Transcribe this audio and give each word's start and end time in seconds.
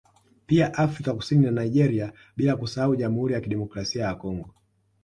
Pia 0.47 0.73
Afrika 0.73 1.13
Kusini 1.13 1.45
na 1.45 1.51
Nigeria 1.51 2.13
bila 2.37 2.55
kusahau 2.55 2.95
Jamhuri 2.95 3.33
ya 3.33 3.41
Kidemikrasia 3.41 4.05
ya 4.05 4.15
Congo 4.15 4.53